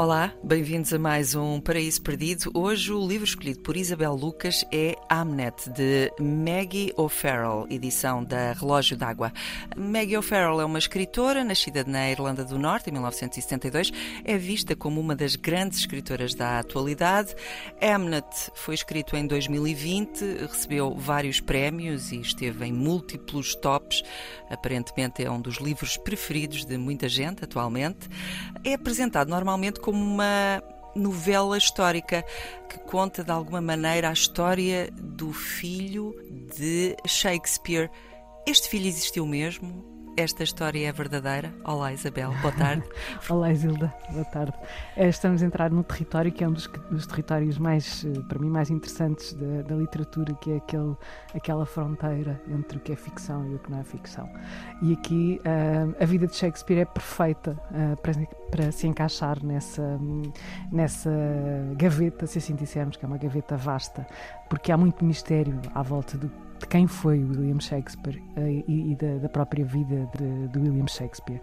[0.00, 2.52] Olá, bem-vindos a mais um Paraíso Perdido.
[2.54, 8.96] Hoje o livro escolhido por Isabel Lucas é Amnet, de Maggie O'Farrell, edição da Relógio
[8.96, 9.32] d'Água.
[9.76, 13.90] Maggie O'Farrell é uma escritora nascida na Irlanda do Norte em 1972.
[14.24, 17.34] É vista como uma das grandes escritoras da atualidade.
[17.82, 24.04] Amnet foi escrito em 2020, recebeu vários prémios e esteve em múltiplos tops.
[24.48, 28.08] Aparentemente é um dos livros preferidos de muita gente atualmente.
[28.62, 30.62] É apresentado normalmente como uma
[30.94, 32.22] novela histórica
[32.68, 36.14] que conta de alguma maneira a história do filho
[36.54, 37.88] de Shakespeare.
[38.46, 39.97] Este filho existiu mesmo?
[40.18, 41.54] Esta história é verdadeira?
[41.64, 42.82] Olá, Isabel, boa tarde.
[43.30, 44.52] Olá, Isilda, boa tarde.
[44.96, 48.36] Eh, estamos a entrar num território que é um dos, dos territórios mais, eh, para
[48.40, 50.96] mim, mais interessantes da, da, literatura, que é aquele,
[51.32, 54.28] aquela fronteira entre o que é ficção e o que não é ficção.
[54.82, 58.12] E aqui uh, a vida de Shakespeare é perfeita uh, para,
[58.50, 60.00] para se encaixar nessa,
[60.72, 61.12] nessa
[61.76, 64.04] gaveta, se assim dissermos, que é uma gaveta vasta,
[64.50, 68.96] porque há muito mistério à volta do de quem foi William Shakespeare uh, e, e
[68.96, 71.40] da, da, própria vida de, de, William Shakespeare.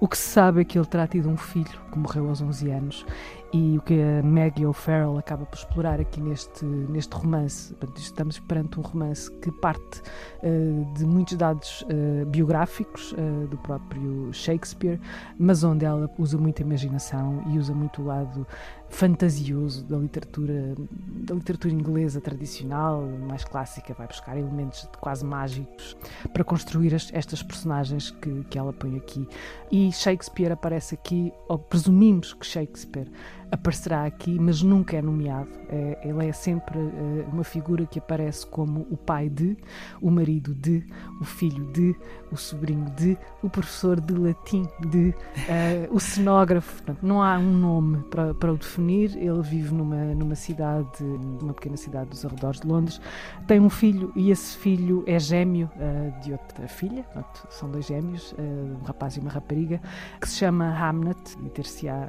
[0.00, 2.70] O que se sabe é que ele terá tido um filho que morreu aos 11
[2.70, 3.06] anos
[3.52, 8.78] e o que a Maggie O'Farrell acaba por explorar aqui neste, neste romance, estamos perante
[8.78, 10.02] um romance que parte
[10.42, 15.00] uh, de muitos dados uh, biográficos uh, do próprio Shakespeare,
[15.38, 18.46] mas onde ela usa muita imaginação e usa muito o lado
[18.90, 20.74] fantasioso da literatura
[21.06, 25.96] da literatura inglesa tradicional, mais clássica, vai buscar elementos quase mágicos
[26.32, 29.28] para construir as, estas personagens que, que ela põe aqui.
[29.70, 33.10] E Shakespeare aparece aqui, ou presumimos que Shakespeare
[33.50, 35.48] aparecerá aqui, mas nunca é nomeado.
[35.68, 39.56] É, ele é sempre é, uma figura que aparece como o pai de,
[40.00, 40.84] o marido de,
[41.20, 41.94] o filho de,
[42.30, 45.14] o sobrinho de, o professor de latim de,
[45.48, 46.74] é, o cenógrafo.
[46.74, 49.16] Portanto, não há um nome para, para o definir.
[49.16, 53.00] Ele vive numa, numa cidade, numa pequena cidade dos arredores de Londres.
[53.46, 57.02] Tem um filho e esse filho é gêmeo é, de outra filha.
[57.04, 59.80] Portanto, são dois gêmeos, um rapaz e uma rapariga,
[60.20, 62.08] que se chama Hamnet e ter-se-á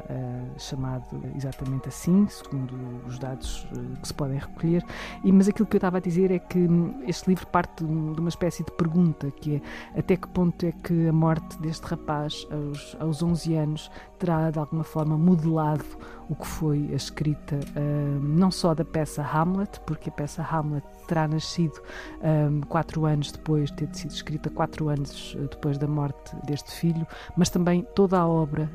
[0.57, 2.73] chamado exatamente assim, segundo
[3.07, 4.83] os dados eh, que se podem recolher.
[5.23, 8.19] E, mas aquilo que eu estava a dizer é que hum, este livro parte de
[8.19, 9.61] uma espécie de pergunta, que
[9.93, 14.51] é até que ponto é que a morte deste rapaz aos, aos 11 anos terá
[14.51, 15.85] de alguma forma modelado
[16.29, 20.85] o que foi a escrita uh, não só da peça Hamlet, porque a peça Hamlet
[21.07, 21.81] terá nascido
[22.21, 27.07] um, quatro anos depois, ter sido escrita quatro anos eh, depois da morte deste filho,
[27.35, 28.69] mas também toda a obra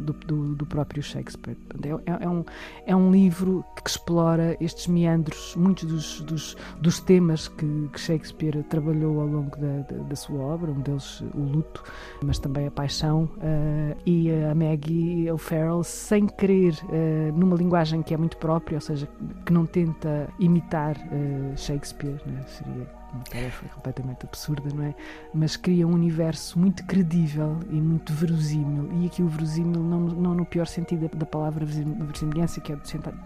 [0.00, 1.58] do, do, do, próprio Shakespeare.
[1.82, 2.44] É, é, um,
[2.86, 8.62] é um livro que explora estes meandros, muitos dos, dos, dos temas que, que, Shakespeare
[8.64, 11.82] trabalhou ao longo da, da, da, sua obra, um deles o luto,
[12.22, 18.14] mas também a paixão, uh, e a Maggie O'Farrell, sem querer, uh, numa linguagem que
[18.14, 19.08] é muito própria, ou seja,
[19.46, 22.44] que não tenta imitar uh, Shakespeare, né?
[22.46, 24.94] seria uma tarefa completamente absurda, não é?
[25.34, 28.90] Mas cria um universo muito credível e muito verosímil.
[29.00, 32.76] E aqui o verosímil, não, não no pior sentido da, palavra verosimilhança, que é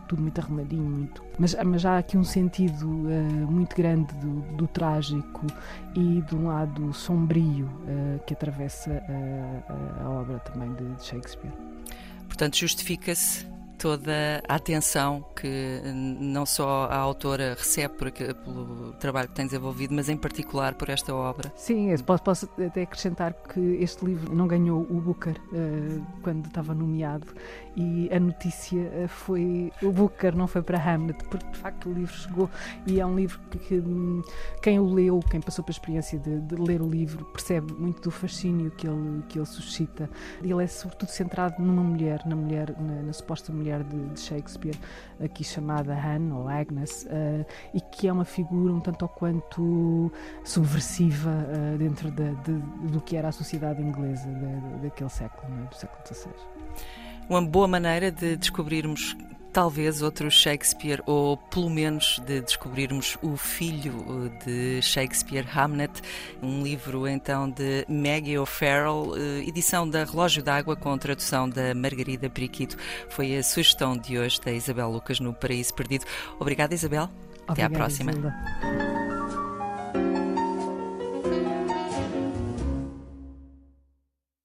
[0.08, 1.22] tudo muito arrumadinho, muito.
[1.38, 5.46] Mas, mas há aqui um sentido uh, muito grande do, do, trágico
[5.94, 11.52] e de um lado sombrio uh, que atravessa uh, a obra também de, de Shakespeare.
[12.26, 13.53] Portanto, justifica-se
[13.84, 15.82] toda a atenção que
[16.18, 20.88] não só a autora recebe por, pelo trabalho que tem desenvolvido, mas em particular por
[20.88, 21.52] esta obra.
[21.54, 26.72] Sim, posso, posso até acrescentar que este livro não ganhou o Booker uh, quando estava
[26.72, 27.26] nomeado
[27.76, 31.92] e a notícia eh, foi o Booker não foi para Hamlet, porque de facto o
[31.92, 32.50] livro chegou
[32.86, 33.82] e é um livro que, que
[34.62, 38.10] quem o leu, quem passou pela experiência de, de, ler o livro, percebe muito do
[38.10, 40.08] fascínio que ele, que ele suscita.
[40.42, 44.20] Ele é sobretudo centrado numa mulher, na mulher, na, na suposta mulher mulher de, de
[44.20, 44.78] Shakespeare,
[45.22, 50.12] aqui chamada Anne ou Agnes, uh, e que é uma figura um tanto ou quanto
[50.44, 52.52] subversiva uh, dentro de, de,
[52.90, 54.28] do que era a sociedade inglesa
[54.82, 55.68] daquele século, é?
[55.68, 56.30] do século XVI.
[57.28, 59.16] Uma boa maneira de descobrirmos
[59.54, 66.02] talvez outro Shakespeare, ou pelo menos de descobrirmos o filho eh, de Shakespeare, Hamnet,
[66.42, 72.28] um livro então de Maggie O'Farrell, eh, edição da Relógio d'Água com tradução da Margarida
[72.28, 72.76] Periquito.
[73.08, 76.04] Foi a sugestão de hoje da Isabel Lucas no Paraíso Perdido.
[76.40, 77.08] Obrigada, Isabel.
[77.46, 79.03] Obrigada, Até à próxima.